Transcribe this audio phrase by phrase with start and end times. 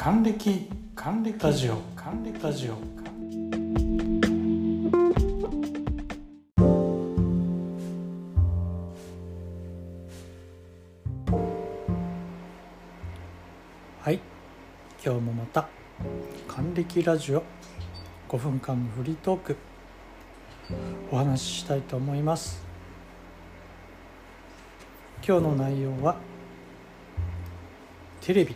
[0.00, 1.36] 還暦還暦？
[1.42, 1.82] ラジオ。
[1.96, 2.40] 還暦？
[2.40, 2.74] ラジオ。
[14.00, 14.20] はい。
[15.04, 15.68] 今日もまた
[16.46, 17.42] 還暦ラジオ。
[18.28, 19.56] 5分間のフリートーク。
[21.10, 22.62] お話ししたいと思います。
[25.26, 26.14] 今日の内容は
[28.20, 28.54] テレビ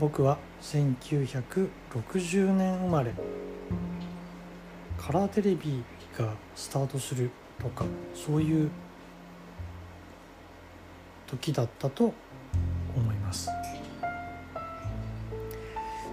[0.00, 3.12] 僕は1960年生まれ。
[4.96, 5.82] カラーテレビ
[6.16, 7.84] がスタートするとか
[8.14, 8.70] そういう
[11.26, 12.12] 時だったと
[12.96, 13.48] 思います。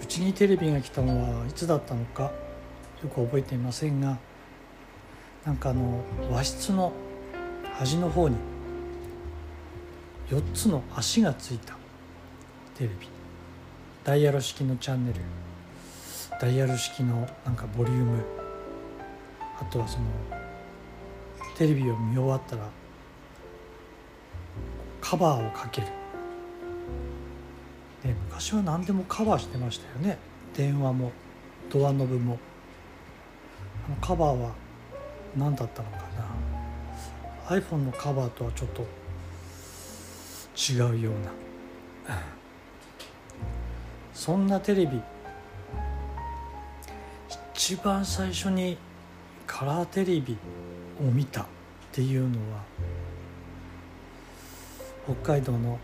[0.00, 2.32] うちにテレビが来たのはいつだったのか
[3.02, 4.18] よく覚えていませんが
[5.44, 6.92] なんかあの和室の
[7.74, 8.36] 端の方に
[10.28, 11.76] 4つの足がついた
[12.74, 13.08] テレビ。
[14.06, 15.20] ダイヤル式のチャンネル
[16.40, 18.22] ダイヤル式のなんかボリューム
[19.60, 20.04] あとはその
[21.56, 22.68] テレビを見終わったら
[25.00, 25.88] カバーをかける。
[28.04, 30.18] で昔は何でもカバーしてましたよね。
[30.56, 31.10] 電話も
[31.68, 32.38] ドアノブも。
[33.86, 34.52] あのカバーは
[35.36, 35.96] 何だったのか
[37.48, 37.56] な。
[37.56, 38.86] iPhone のカバーとはちょっと
[40.56, 42.16] 違うような。
[44.16, 44.98] そんなテレビ
[47.54, 48.78] 一番最初に
[49.46, 50.38] カラーテレビ
[50.98, 51.44] を見たっ
[51.92, 52.62] ていうのは
[55.04, 55.78] 北海道の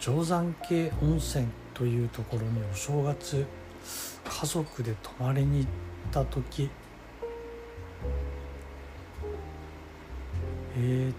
[0.00, 3.46] 定山渓温泉というところにお正月
[4.24, 5.70] 家族で泊まりに行っ
[6.10, 6.68] た時
[10.76, 11.14] えー、っ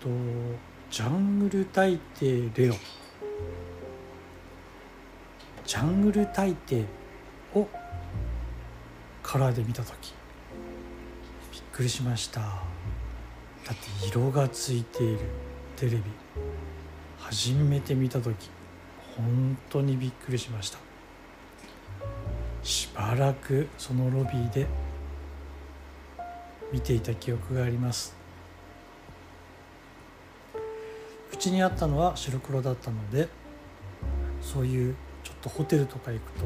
[0.00, 0.08] と
[0.92, 2.74] 「ジャングル大帝レオ」
[5.68, 6.82] ジャングル大帝
[7.54, 7.68] を
[9.22, 10.14] カラーで見た時
[11.52, 12.40] びっくりしました。
[12.40, 15.18] だって色がついている。
[15.76, 16.02] テレビ。
[17.18, 18.48] 初めて見た時
[19.14, 20.78] 本当にびっくりしました。
[22.62, 24.66] しばらくそのロビーで
[26.72, 28.16] 見ていた記憶があります。
[31.30, 33.28] うちにあったのは白黒だったので
[34.40, 34.96] そういう
[35.28, 36.44] ちょっとホテルとか行くと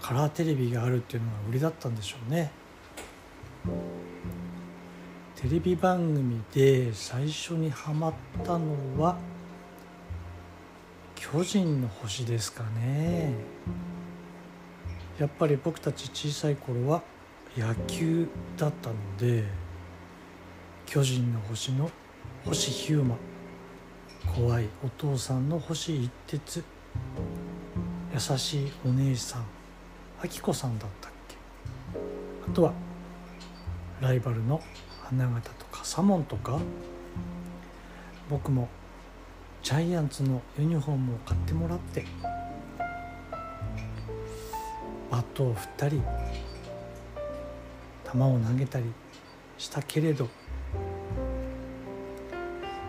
[0.00, 2.50] カラーテレビがあるっていうのが売りだったんでしょうね。
[5.36, 9.16] テレビ番組で最初にハマったのは
[11.14, 13.32] 「巨人の星」ですかね。
[15.20, 17.02] やっぱり僕たち小さい頃は
[17.56, 18.26] 野球
[18.56, 19.44] だったので
[20.86, 21.88] 「巨人の星」の
[22.44, 23.16] 星ヒューマ。
[24.34, 26.64] 怖いお父さんの星一徹。
[28.16, 29.44] 優しいお姉さん
[30.22, 31.36] あきこさんだったっけ？
[32.50, 32.72] あとは
[34.00, 34.58] ライバルの
[35.02, 36.58] 花形とかサモンとか。
[38.30, 38.70] 僕も
[39.62, 42.06] ジャイアンツのユニフォームを買ってもらって。
[45.10, 46.00] バットを振ったり
[48.10, 48.86] 球を投げたり
[49.58, 50.26] したけれど。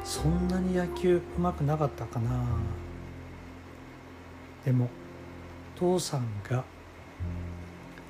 [0.06, 2.46] そんなに野球うまくなかったかな。
[4.64, 4.88] でも
[5.78, 6.64] 父さんが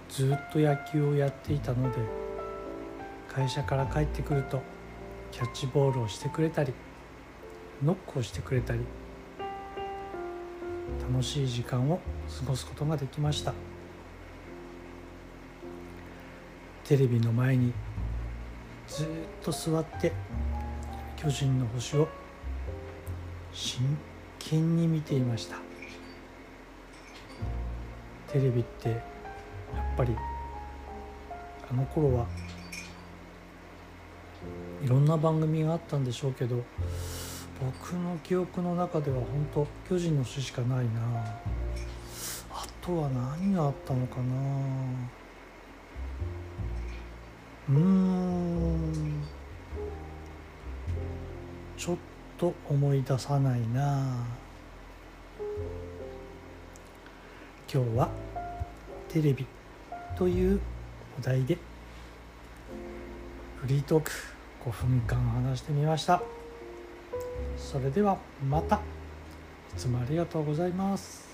[0.09, 1.97] ずっと野球をやっていたので
[3.27, 4.61] 会社から帰ってくると
[5.31, 6.73] キャッチボールをしてくれたり
[7.83, 8.79] ノックをしてくれたり
[11.01, 11.99] 楽しい時間を
[12.39, 13.53] 過ごすことができました。
[16.85, 17.73] テレビの前に
[18.87, 19.07] ずっ
[19.43, 20.13] と座って
[21.17, 22.07] 巨人の星を
[23.51, 23.97] 真
[24.39, 25.66] 剣に見ていました。
[28.31, 28.99] テレビってやっ
[29.95, 30.15] ぱり
[31.69, 32.25] あの頃は
[34.83, 36.63] いろんな番組があったんでしょうけど
[37.59, 40.91] 僕の記憶の中では本当巨人の詩しかないな。
[42.51, 44.23] あとは何があったのかな。
[47.69, 49.23] うーん。
[51.75, 51.97] ちょっ
[52.37, 54.25] と思い出さないな。
[57.73, 58.09] 今日は
[59.09, 59.45] テレビ
[60.17, 60.59] という
[61.19, 61.57] お題で
[63.61, 64.11] フリートーク
[64.65, 66.21] 5分間話してみました。
[67.57, 68.17] それでは
[68.47, 68.75] また。
[68.75, 68.79] い
[69.77, 71.26] つもありがとうございます。